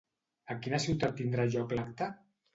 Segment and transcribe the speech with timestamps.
[0.55, 2.11] A quina ciutat tindrà lloc l'acte?